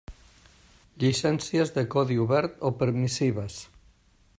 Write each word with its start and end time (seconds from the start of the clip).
Llicències 1.03 1.75
de 1.77 1.85
codi 1.97 2.19
obert 2.25 2.59
o 2.71 2.73
permissives. 2.83 3.63